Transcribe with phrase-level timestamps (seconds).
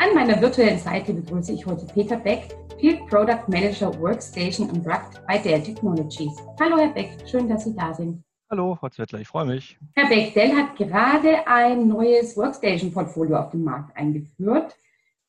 [0.00, 5.26] An meiner virtuellen Seite begrüße ich heute Peter Beck, Field Product Manager Workstation und Rugged
[5.26, 6.36] bei Dell Technologies.
[6.60, 8.22] Hallo Herr Beck, schön, dass Sie da sind.
[8.48, 9.76] Hallo, Frau Zwettler, ich freue mich.
[9.96, 14.76] Herr Beck, Dell hat gerade ein neues Workstation-Portfolio auf den Markt eingeführt.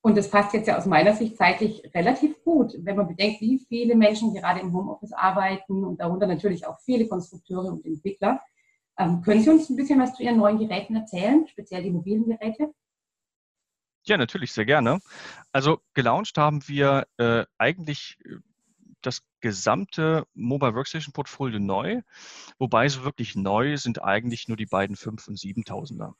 [0.01, 3.57] Und das passt jetzt ja aus meiner Sicht zeitlich relativ gut, wenn man bedenkt, wie
[3.67, 8.39] viele Menschen gerade im Homeoffice arbeiten und darunter natürlich auch viele Konstrukteure und Entwickler.
[8.99, 12.25] Ähm, können Sie uns ein bisschen was zu Ihren neuen Geräten erzählen, speziell die mobilen
[12.27, 12.71] Geräte?
[14.09, 15.01] Ja, natürlich, sehr gerne.
[15.51, 18.37] Also gelauncht haben wir äh, eigentlich äh,
[19.01, 22.01] das gesamte Mobile Workstation Portfolio neu,
[22.57, 26.13] wobei so wirklich neu sind eigentlich nur die beiden 5 und 7000er.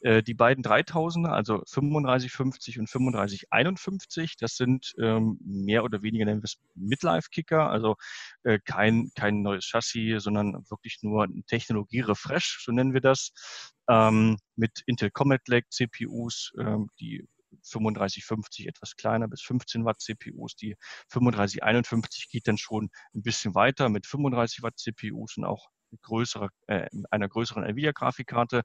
[0.00, 6.40] Äh, die beiden 3000er, also 3550 und 3551, das sind ähm, mehr oder weniger nennen
[6.40, 7.96] wir es Midlife-Kicker, also
[8.42, 13.32] äh, kein, kein neues Chassis, sondern wirklich nur ein Technologie-Refresh, so nennen wir das,
[13.88, 17.28] ähm, mit Intel Comet Lake CPUs, ähm, die
[17.62, 20.56] 3550 etwas kleiner bis 15 Watt CPUs.
[20.56, 20.76] Die
[21.10, 25.68] 3551 geht dann schon ein bisschen weiter mit 35 Watt CPUs und auch
[26.02, 28.62] größere, äh, einer größeren Nvidia-Grafikkarte.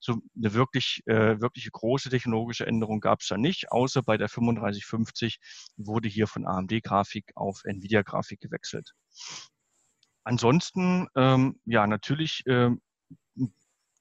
[0.00, 4.28] So eine wirklich, äh, wirkliche große technologische Änderung gab es da nicht, außer bei der
[4.28, 5.38] 3550
[5.76, 8.92] wurde hier von AMD-Grafik auf Nvidia-Grafik gewechselt.
[10.24, 12.80] Ansonsten, ähm, ja, natürlich ähm,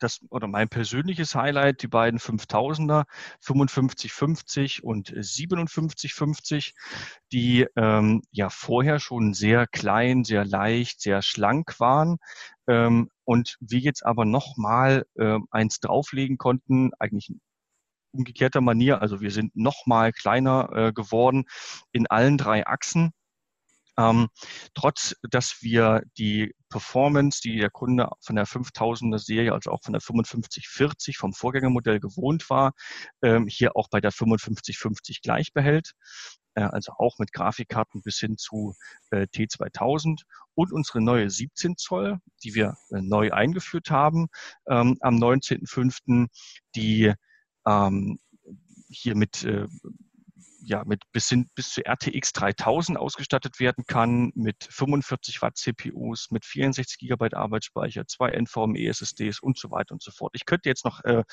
[0.04, 3.06] das oder mein persönliches Highlight, die beiden 5000er,
[3.42, 6.74] 5550 und 5750,
[7.32, 12.18] die ähm, ja vorher schon sehr klein, sehr leicht, sehr schlank waren
[12.68, 17.42] ähm, und wir jetzt aber nochmal äh, eins drauflegen konnten, eigentlich in
[18.14, 21.46] umgekehrter Manier, also wir sind nochmal kleiner äh, geworden
[21.92, 23.12] in allen drei Achsen.
[23.98, 24.30] Ähm,
[24.74, 29.94] trotz, dass wir die Performance, die der Kunde von der 5000er Serie, also auch von
[29.94, 32.74] der 5540 vom Vorgängermodell gewohnt war,
[33.22, 35.92] ähm, hier auch bei der 5550 gleich behält.
[36.56, 38.74] Äh, also auch mit Grafikkarten bis hin zu
[39.12, 40.24] äh, T2000
[40.56, 44.30] und unsere neue 17 Zoll, die wir äh, neu eingeführt haben
[44.68, 46.28] ähm, am 19.05.,
[46.76, 47.14] die
[47.68, 48.18] ähm,
[48.90, 49.48] hier mit
[50.66, 56.32] ja, mit bis, hin, bis zu RTX 3000 ausgestattet werden kann, mit 45 Watt CPUs,
[56.32, 60.32] mit 64 Gigabyte Arbeitsspeicher, zwei NVMe SSDs und so weiter und so fort.
[60.36, 61.24] Ich könnte jetzt noch äh,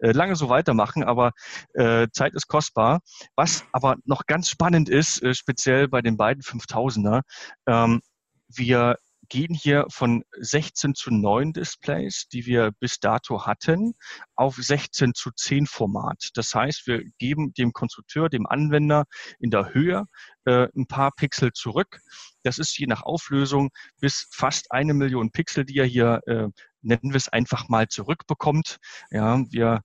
[0.00, 1.32] äh, lange so weitermachen, aber
[1.74, 3.00] äh, Zeit ist kostbar.
[3.36, 7.22] Was aber noch ganz spannend ist, äh, speziell bei den beiden 5000er,
[7.66, 8.00] ähm,
[8.48, 8.96] wir
[9.30, 13.94] gehen hier von 16 zu 9 Displays, die wir bis dato hatten,
[14.34, 16.28] auf 16 zu 10 Format.
[16.34, 19.04] Das heißt, wir geben dem Konstrukteur, dem Anwender
[19.38, 20.04] in der Höhe
[20.44, 22.00] äh, ein paar Pixel zurück.
[22.42, 23.70] Das ist je nach Auflösung
[24.00, 26.48] bis fast eine Million Pixel, die er hier, äh,
[26.82, 28.78] nennen wir es einfach mal, zurückbekommt.
[29.10, 29.80] Ja, wir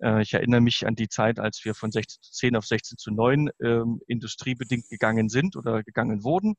[0.00, 2.98] äh, ich erinnere mich an die Zeit, als wir von 16 zu 10 auf 16
[2.98, 6.54] zu 9 ähm, industriebedingt gegangen sind oder gegangen wurden.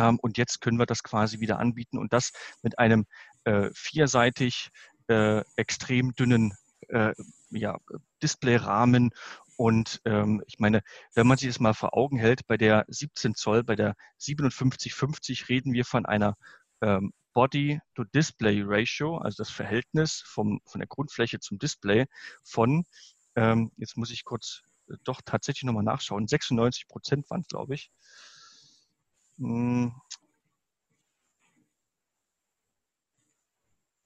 [0.00, 3.04] Ähm, und jetzt können wir das quasi wieder anbieten und das mit einem
[3.44, 4.70] äh, vierseitig
[5.08, 6.54] äh, extrem dünnen
[6.88, 7.12] äh,
[7.50, 7.78] ja,
[8.22, 9.10] Displayrahmen.
[9.56, 10.80] Und ähm, ich meine,
[11.14, 15.50] wenn man sich das mal vor Augen hält, bei der 17 Zoll, bei der 5750
[15.50, 16.34] reden wir von einer
[16.80, 22.06] ähm, Body-to-Display-Ratio, also das Verhältnis vom, von der Grundfläche zum Display
[22.42, 22.84] von,
[23.36, 27.90] ähm, jetzt muss ich kurz äh, doch tatsächlich nochmal nachschauen, 96 Prozent waren glaube ich.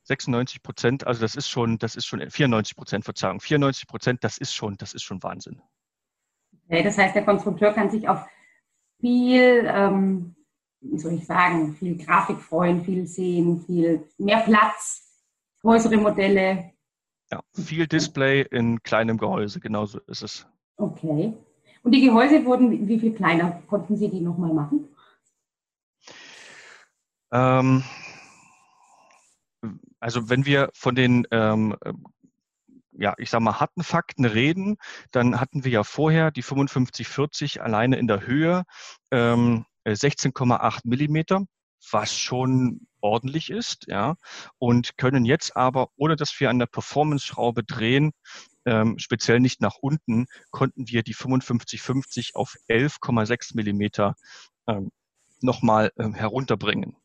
[0.04, 0.62] 96 hm.
[0.62, 4.54] Prozent, also das ist schon, das ist schon 94 Prozent, Verzeihung, 94 Prozent, das ist
[4.54, 5.60] schon, das ist schon Wahnsinn.
[6.68, 8.24] Okay, das heißt, der Konstrukteur kann sich auf
[9.00, 10.36] viel, ähm,
[10.80, 15.24] wie soll ich sagen, viel Grafik freuen, viel sehen, viel mehr Platz,
[15.62, 16.72] größere Modelle.
[17.32, 20.46] Ja, viel Display in kleinem Gehäuse, genauso ist es.
[20.76, 21.34] Okay.
[21.82, 23.62] Und die Gehäuse wurden wie viel kleiner?
[23.66, 24.88] Konnten Sie die nochmal machen?
[27.34, 27.84] Ähm,
[30.00, 31.76] also wenn wir von den ähm,
[32.96, 34.76] ja, ich sag mal, harten Fakten reden,
[35.10, 38.64] dann hatten wir ja vorher die 5540 alleine in der Höhe
[39.10, 41.44] ähm, 16,8 Millimeter,
[41.90, 44.16] was schon ordentlich ist, ja,
[44.58, 48.12] und können jetzt aber, ohne dass wir an der Performance-Schraube drehen,
[48.64, 54.14] ähm, speziell nicht nach unten, konnten wir die 5550 auf 11,6 Millimeter
[54.66, 54.90] ähm,
[55.42, 56.96] nochmal ähm, herunterbringen.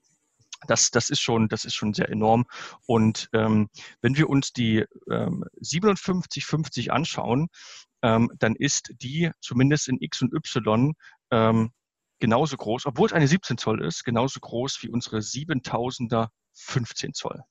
[0.68, 2.46] Das, das, ist schon, das ist schon sehr enorm.
[2.86, 3.70] Und ähm,
[4.02, 7.48] wenn wir uns die ähm, 5750 anschauen,
[8.02, 10.94] ähm, dann ist die zumindest in X und Y
[11.32, 11.72] ähm,
[12.20, 17.44] genauso groß, obwohl es eine 17 Zoll ist, genauso groß wie unsere 7000er 15 Zoll.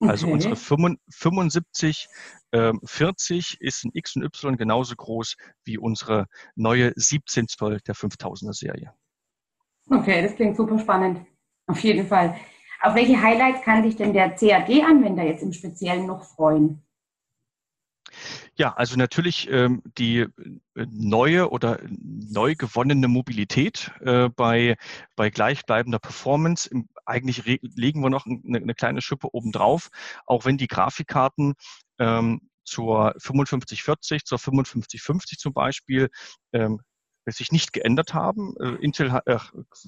[0.00, 0.34] Also okay.
[0.34, 2.08] unsere 75
[2.52, 7.94] ähm, 40 ist ein X und Y genauso groß wie unsere neue 17 Zoll der
[7.94, 8.92] 5000er Serie.
[9.88, 11.26] Okay, das klingt super spannend.
[11.66, 12.36] Auf jeden Fall.
[12.80, 16.82] Auf welche Highlights kann sich denn der CAD-Anwender jetzt im Speziellen noch freuen?
[18.54, 20.30] Ja, also natürlich ähm, die äh,
[20.74, 24.76] neue oder neu gewonnene Mobilität äh, bei,
[25.14, 26.68] bei gleichbleibender Performance.
[26.70, 29.90] Im, eigentlich legen wir noch eine, eine kleine Schippe obendrauf,
[30.24, 31.54] auch wenn die Grafikkarten
[31.98, 36.08] ähm, zur 5540, zur 5550 zum Beispiel
[36.52, 36.80] ähm,
[37.32, 38.54] sich nicht geändert haben.
[38.60, 39.38] Äh, Intel hat, äh,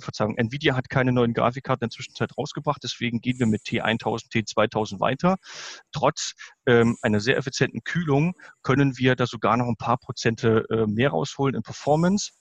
[0.00, 4.31] Verzeihung, Nvidia hat keine neuen Grafikkarten in der Zwischenzeit rausgebracht, deswegen gehen wir mit T1000,
[4.32, 5.37] T2000 weiter.
[5.93, 6.35] Trotz
[6.67, 11.11] ähm, einer sehr effizienten Kühlung können wir da sogar noch ein paar Prozente äh, mehr
[11.11, 12.32] rausholen in Performance.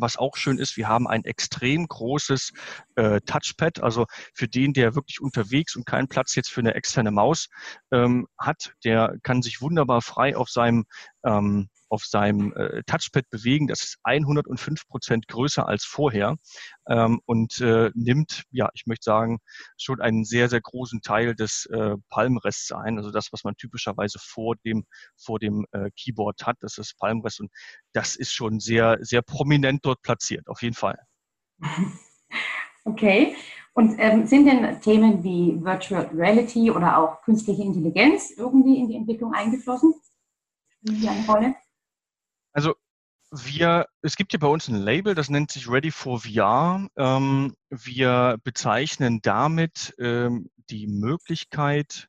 [0.00, 2.52] Was auch schön ist, wir haben ein extrem großes
[2.94, 3.82] äh, Touchpad.
[3.82, 7.48] Also für den, der wirklich unterwegs und keinen Platz jetzt für eine externe Maus
[7.90, 10.84] ähm, hat, der kann sich wunderbar frei auf seinem
[11.24, 13.66] ähm, auf seinem äh, Touchpad bewegen.
[13.66, 16.36] Das ist 105 Prozent größer als vorher
[16.88, 19.38] ähm, und äh, nimmt, ja, ich möchte sagen,
[19.76, 22.98] schon einen sehr, sehr großen Teil des äh, Palmrests ein.
[22.98, 24.84] Also das, was man typischerweise vor dem,
[25.16, 27.50] vor dem äh, Keyboard hat, das ist Palmrest und
[27.92, 30.98] das ist schon sehr, sehr prominent dort platziert, auf jeden Fall.
[32.84, 33.36] Okay.
[33.74, 38.96] Und ähm, sind denn Themen wie Virtual Reality oder auch künstliche Intelligenz irgendwie in die
[38.96, 39.94] Entwicklung eingeflossen?
[40.68, 41.54] Spielen die eine Rolle?
[43.30, 46.88] Wir, es gibt hier bei uns ein Label, das nennt sich Ready for VR.
[46.96, 52.08] Ähm, wir bezeichnen damit ähm, die Möglichkeit,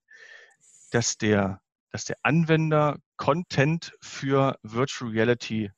[0.92, 1.62] dass der,
[1.92, 5.72] dass der Anwender Content für Virtual Reality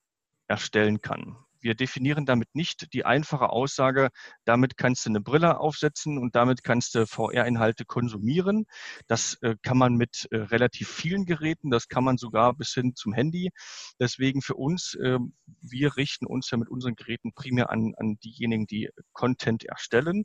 [0.48, 1.38] erstellen kann.
[1.62, 4.10] Wir definieren damit nicht die einfache Aussage,
[4.46, 8.66] damit kannst du eine Brille aufsetzen und damit kannst du VR-Inhalte konsumieren.
[9.08, 12.96] Das äh, kann man mit äh, relativ vielen Geräten, das kann man sogar bis hin
[12.96, 13.50] zum Handy.
[14.00, 15.20] Deswegen für uns, äh,
[15.62, 20.24] wir richten uns ja mit unseren Geräten primär an, an diejenigen, die Content erstellen.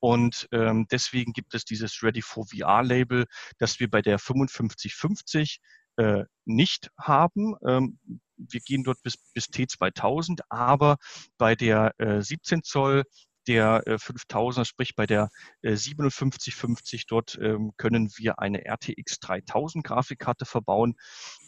[0.00, 3.26] Und ähm, deswegen gibt es dieses Ready for VR Label,
[3.58, 5.60] das wir bei der 5550
[5.96, 7.54] äh, nicht haben.
[7.66, 7.98] Ähm,
[8.48, 10.96] wir gehen dort bis, bis T2000, aber
[11.38, 13.04] bei der äh, 17 Zoll
[13.46, 15.28] der äh, 5000er, sprich bei der
[15.62, 20.94] äh, 5750 dort ähm, können wir eine RTX 3000 Grafikkarte verbauen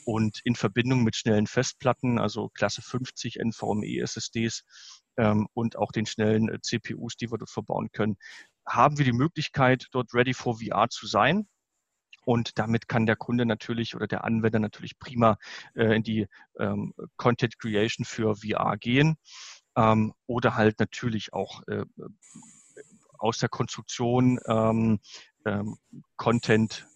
[0.04, 4.64] und in Verbindung mit schnellen Festplatten, also Klasse 50 NVMe SSDs
[5.16, 8.16] ähm, und auch den schnellen äh, CPUs, die wir dort verbauen können,
[8.66, 11.46] haben wir die Möglichkeit, dort ready for VR zu sein.
[12.24, 15.38] Und damit kann der Kunde natürlich oder der Anwender natürlich prima
[15.74, 16.28] äh, in die
[16.58, 19.16] ähm, Content Creation für VR gehen
[19.76, 21.84] ähm, oder halt natürlich auch äh,
[23.19, 25.00] aus der Konstruktion ähm,
[25.44, 25.78] ähm,
[26.16, 26.86] Content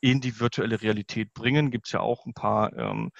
[0.00, 1.70] in die virtuelle Realität bringen.
[1.70, 3.10] Gibt es ja auch ein paar ähm,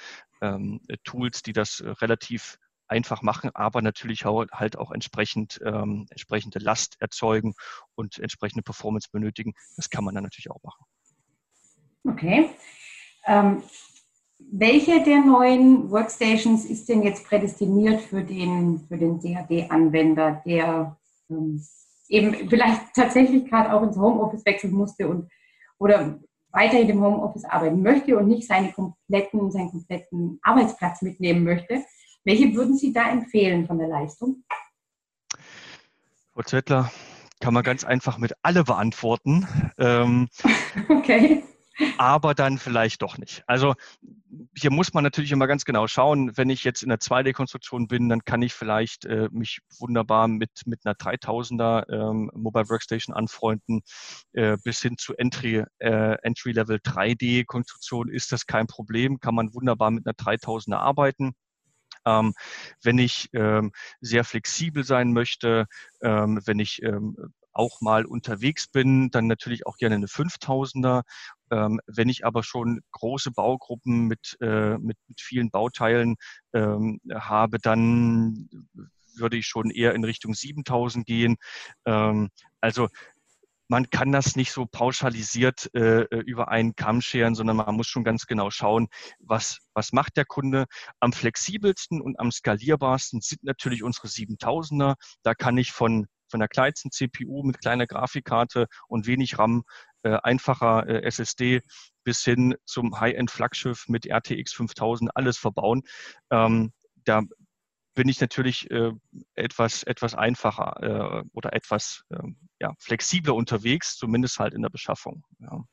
[0.40, 6.96] ähm, Tools, die das relativ einfach machen, aber natürlich halt auch entsprechend ähm, entsprechende Last
[7.00, 7.54] erzeugen
[7.94, 9.54] und entsprechende Performance benötigen.
[9.76, 10.84] Das kann man dann natürlich auch machen.
[12.06, 12.50] Okay.
[13.26, 13.62] Ähm,
[14.38, 20.96] welche der neuen Workstations ist denn jetzt prädestiniert für den, für den DHD-Anwender, der
[21.30, 21.64] ähm,
[22.08, 25.30] eben vielleicht tatsächlich gerade auch ins Homeoffice wechseln musste und
[25.78, 26.20] oder
[26.50, 31.82] weiterhin im Homeoffice arbeiten möchte und nicht seine kompletten, seinen kompletten Arbeitsplatz mitnehmen möchte?
[32.24, 34.44] Welche würden Sie da empfehlen von der Leistung?
[36.32, 36.92] Frau Zettler,
[37.40, 39.48] kann man ganz einfach mit alle beantworten.
[39.78, 40.28] Ähm,
[40.88, 41.42] okay
[41.98, 43.42] aber dann vielleicht doch nicht.
[43.46, 43.74] Also
[44.56, 48.08] hier muss man natürlich immer ganz genau schauen, wenn ich jetzt in der 2D-Konstruktion bin,
[48.08, 53.82] dann kann ich vielleicht äh, mich wunderbar mit, mit einer 3000er ähm, Mobile Workstation anfreunden.
[54.32, 59.90] Äh, bis hin zu Entry, äh, Entry-Level 3D-Konstruktion ist das kein Problem, kann man wunderbar
[59.90, 61.34] mit einer 3000er arbeiten.
[62.06, 62.34] Ähm,
[62.82, 65.66] wenn ich ähm, sehr flexibel sein möchte,
[66.02, 67.16] ähm, wenn ich ähm,
[67.54, 71.02] auch mal unterwegs bin, dann natürlich auch gerne eine 5000er.
[71.50, 76.16] Ähm, wenn ich aber schon große Baugruppen mit, äh, mit, mit vielen Bauteilen
[76.52, 78.48] ähm, habe, dann
[79.16, 81.36] würde ich schon eher in Richtung 7000 gehen.
[81.84, 82.88] Ähm, also
[83.68, 88.04] man kann das nicht so pauschalisiert äh, über einen Kamm scheren, sondern man muss schon
[88.04, 88.88] ganz genau schauen,
[89.20, 90.66] was, was macht der Kunde.
[91.00, 94.96] Am flexibelsten und am skalierbarsten sind natürlich unsere 7000er.
[95.22, 99.93] Da kann ich von von der kleinsten CPU mit kleiner Grafikkarte und wenig RAM, äh,
[100.10, 101.62] einfacher äh, SSD
[102.04, 105.82] bis hin zum High-End-Flaggschiff mit RTX 5000 alles verbauen.
[106.30, 106.72] Ähm,
[107.04, 107.22] da
[107.94, 108.92] bin ich natürlich äh,
[109.34, 115.24] etwas, etwas einfacher äh, oder etwas ähm, ja, flexibler unterwegs, zumindest halt in der Beschaffung.
[115.38, 115.64] Ja.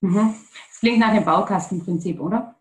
[0.00, 0.34] Mhm.
[0.70, 2.56] Das klingt nach dem Baukastenprinzip, oder?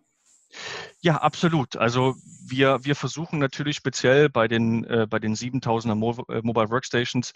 [1.01, 1.75] Ja, absolut.
[1.75, 2.15] Also
[2.47, 7.33] wir, wir versuchen natürlich speziell bei den, äh, bei den 7000er Mo äh, Mobile Workstations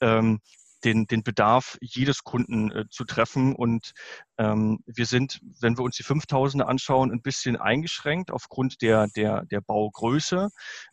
[0.00, 0.40] ähm,
[0.84, 3.54] den, den Bedarf jedes Kunden äh, zu treffen.
[3.54, 3.92] Und
[4.38, 9.44] ähm, wir sind, wenn wir uns die 5000er anschauen, ein bisschen eingeschränkt aufgrund der, der,
[9.46, 10.48] der Baugröße.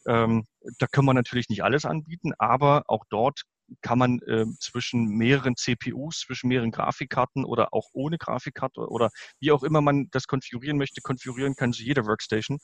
[0.08, 0.46] Ähm,
[0.80, 3.44] da können wir natürlich nicht alles anbieten, aber auch dort
[3.82, 9.51] kann man äh, zwischen mehreren CPUs, zwischen mehreren Grafikkarten oder auch ohne Grafikkarte oder wie
[9.51, 12.60] auch immer man das konfigurieren möchte, konfigurieren kann zu jeder Workstation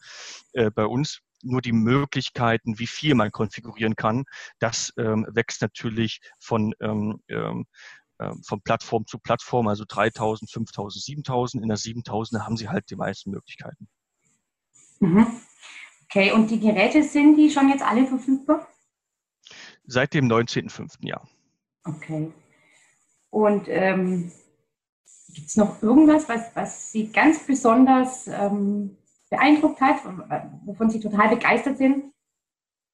[0.54, 1.22] äh, bei uns.
[1.44, 4.26] Nur die Möglichkeiten, wie viel man konfigurieren kann,
[4.60, 7.66] das ähm, wächst natürlich von ähm, ähm,
[8.20, 11.64] ähm von Plattform zu Plattform, also 3000, 5000, 7000.
[11.64, 13.88] In der 7000 haben Sie halt die meisten Möglichkeiten.
[15.00, 15.28] Mhm.
[16.06, 18.68] Okay, und die Geräte sind die schon jetzt alle verfügbar?
[19.86, 21.08] Seit dem 19.05.
[21.08, 21.28] Jahr.
[21.86, 22.32] Okay.
[23.30, 24.32] Und ähm,
[25.34, 28.98] gibt es noch irgendwas, was, was Sie ganz besonders ähm,
[29.32, 30.04] beeindruckt hat,
[30.66, 32.14] wovon Sie total begeistert sind,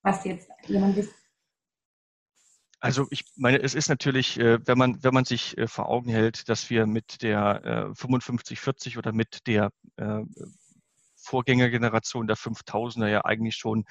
[0.03, 1.13] was jetzt jemand wisst?
[2.79, 6.09] Also ich meine, es ist natürlich, äh, wenn man, wenn man sich äh, vor Augen
[6.09, 9.71] hält, dass wir mit der 5540 äh, oder mit der
[11.15, 13.85] Vorgängergeneration der 5000er ja eigentlich schon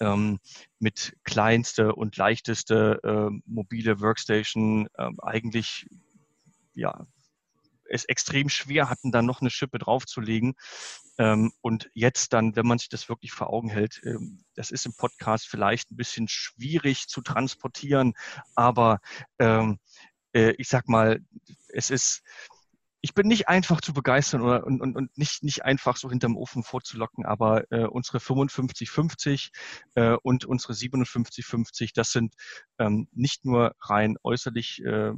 [0.00, 0.38] ähm,
[0.78, 5.86] mit kleinste und leichteste äh, mobile Workstation äh, eigentlich
[6.74, 7.06] ja
[7.88, 10.54] es extrem schwer hatten, da noch eine Schippe draufzulegen.
[11.18, 14.86] Ähm, und jetzt dann, wenn man sich das wirklich vor Augen hält, ähm, das ist
[14.86, 18.14] im Podcast vielleicht ein bisschen schwierig zu transportieren,
[18.54, 19.00] aber
[19.38, 19.78] ähm,
[20.34, 21.20] äh, ich sag mal,
[21.68, 22.22] es ist
[23.06, 26.36] ich bin nicht einfach zu begeistern oder, und, und, und nicht, nicht einfach so hinterm
[26.36, 29.52] Ofen vorzulocken, aber äh, unsere 5550
[29.94, 32.34] äh, und unsere 5750, das sind
[32.80, 35.14] ähm, nicht nur rein äußerlich äh, äh,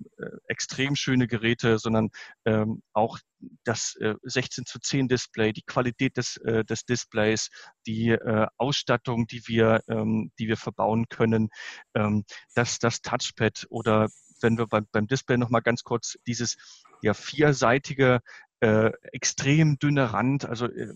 [0.48, 2.10] extrem schöne Geräte, sondern
[2.44, 3.20] ähm, auch
[3.64, 7.48] das äh, 16 zu 10 Display, die Qualität des, äh, des Displays,
[7.86, 11.48] die äh, Ausstattung, die wir, ähm, die wir verbauen können,
[11.94, 14.10] ähm, das, das Touchpad oder
[14.42, 16.56] wenn wir beim, beim Display nochmal ganz kurz dieses
[17.02, 18.20] ja vierseitige,
[18.60, 20.92] äh, extrem dünne Rand, also äh,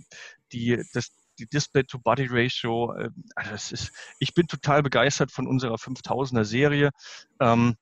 [0.53, 6.91] die, das, die Display-to-Body-Ratio, äh, also ist, ich bin total begeistert von unserer 5000er Serie.
[7.41, 7.77] Ähm,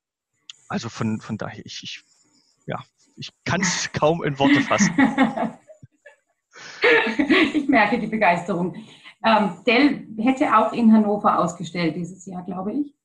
[0.67, 2.03] also von, von daher, ich, ich
[2.65, 2.83] ja,
[3.15, 4.93] ich kann es kaum in Worte fassen.
[7.53, 8.75] ich merke die Begeisterung.
[9.23, 12.95] Ähm, Dell hätte auch in Hannover ausgestellt dieses Jahr, glaube ich.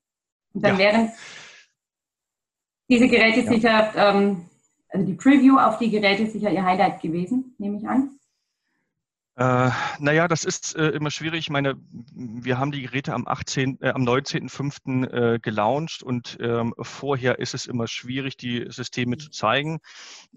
[0.55, 0.79] Und dann ja.
[0.79, 1.13] wären
[2.89, 3.53] diese Geräte ja.
[3.53, 4.49] sicher ähm,
[4.89, 8.19] also die Preview auf die Geräte ist sicher Ihr Highlight gewesen, nehme ich an.
[9.39, 11.41] Äh, naja, das ist äh, immer schwierig.
[11.41, 11.75] Ich meine,
[12.15, 15.13] wir haben die Geräte am, 18., äh, am 19.05.
[15.13, 19.81] Äh, gelauncht und ähm, vorher ist es immer schwierig, die Systeme zu zeigen.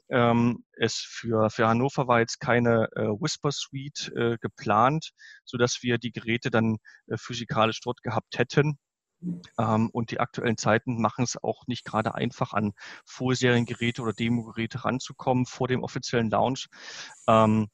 [0.10, 5.12] Ähm, es für, für Hannover war jetzt keine äh, Whisper Suite äh, geplant,
[5.46, 6.75] sodass wir die Geräte dann
[7.08, 8.77] äh, physikalisch dort gehabt hätten.
[9.58, 12.74] Ähm, und die aktuellen Zeiten machen es auch nicht gerade einfach, an
[13.06, 16.68] Vorseriengeräte oder Demogeräte ranzukommen vor dem offiziellen Launch.
[17.28, 17.68] Ähm,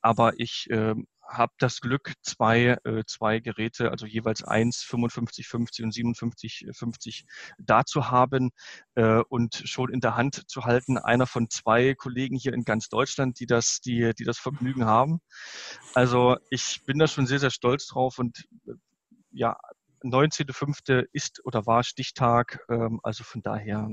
[0.00, 0.94] aber ich äh,
[1.28, 7.24] habe das Glück, zwei, äh, zwei Geräte, also jeweils eins 5550 und 5750
[7.58, 8.50] da zu haben
[8.94, 10.98] äh, und schon in der Hand zu halten.
[10.98, 15.20] Einer von zwei Kollegen hier in ganz Deutschland, die das, die, die das Vergnügen haben.
[15.94, 18.72] Also ich bin da schon sehr, sehr stolz drauf und äh,
[19.30, 19.56] ja,
[20.04, 21.06] 19.05.
[21.12, 22.60] ist oder war Stichtag.
[22.68, 23.88] Ähm, also von daher,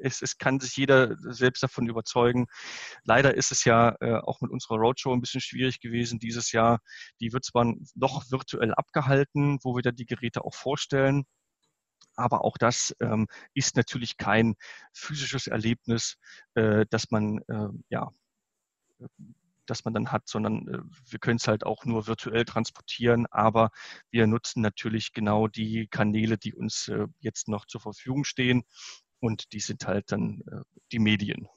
[0.00, 2.46] es, es kann sich jeder selbst davon überzeugen.
[3.04, 6.80] Leider ist es ja äh, auch mit unserer Roadshow ein bisschen schwierig gewesen dieses Jahr.
[7.20, 11.24] Die wird zwar noch virtuell abgehalten, wo wir da die Geräte auch vorstellen.
[12.16, 14.54] Aber auch das ähm, ist natürlich kein
[14.92, 16.16] physisches Erlebnis,
[16.54, 18.10] äh, dass man äh, ja
[19.66, 20.78] das man dann hat, sondern äh,
[21.10, 23.70] wir können es halt auch nur virtuell transportieren, aber
[24.10, 28.64] wir nutzen natürlich genau die Kanäle, die uns äh, jetzt noch zur Verfügung stehen
[29.20, 30.60] und die sind halt dann äh,
[30.92, 31.48] die Medien.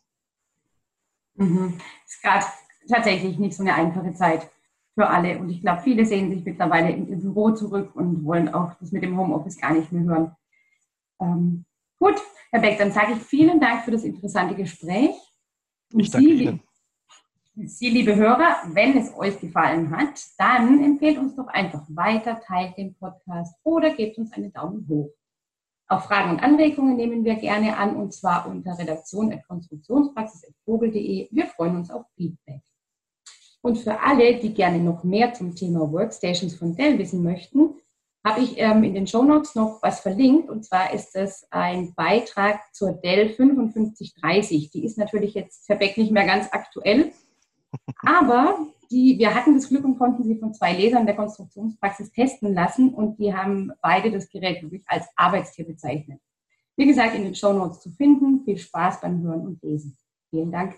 [1.36, 1.80] Mhm.
[2.06, 2.46] Ist gerade
[2.90, 4.50] tatsächlich nicht so eine einfache Zeit
[4.96, 8.74] für alle und ich glaube, viele sehen sich mittlerweile im Büro zurück und wollen auch
[8.80, 10.36] das mit dem Homeoffice gar nicht mehr hören.
[11.22, 11.66] Ähm,
[12.00, 12.16] gut,
[12.52, 15.16] Herr Beck, dann sage ich vielen Dank für das interessante Gespräch.
[15.94, 16.67] Und ich danke Sie, Ihnen.
[17.66, 22.78] Sie, liebe Hörer, wenn es euch gefallen hat, dann empfehlt uns doch einfach weiter, teilt
[22.78, 25.10] den Podcast oder gebt uns einen Daumen hoch.
[25.88, 31.30] Auch Fragen und Anregungen nehmen wir gerne an und zwar unter redaktion.konstruktionspraxis.vogel.de.
[31.32, 32.62] Wir freuen uns auf Feedback.
[33.62, 37.74] Und für alle, die gerne noch mehr zum Thema Workstations von Dell wissen möchten,
[38.24, 40.52] habe ich ähm, in den Show Notes noch was verlinkt.
[40.52, 44.70] Und zwar ist das ein Beitrag zur Dell 5530.
[44.70, 47.14] Die ist natürlich jetzt Verbeck nicht mehr ganz aktuell.
[48.08, 48.58] Aber
[48.90, 52.94] die, wir hatten das Glück und konnten sie von zwei Lesern der Konstruktionspraxis testen lassen.
[52.94, 56.22] Und die haben beide das Gerät wirklich als Arbeitstier bezeichnet.
[56.78, 58.46] Wie gesagt, in den Show Notes zu finden.
[58.46, 59.98] Viel Spaß beim Hören und Lesen.
[60.30, 60.76] Vielen Dank.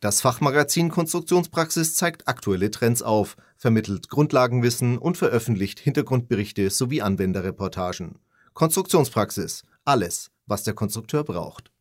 [0.00, 8.18] Das Fachmagazin Konstruktionspraxis zeigt aktuelle Trends auf, vermittelt Grundlagenwissen und veröffentlicht Hintergrundberichte sowie Anwenderreportagen.
[8.52, 9.62] Konstruktionspraxis.
[9.86, 11.72] Alles, was der Konstrukteur braucht.